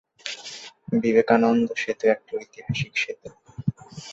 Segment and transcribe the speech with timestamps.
[1.01, 3.29] বিবেকানন্দ সেতু একটি ঐতিহাসিক সেতু।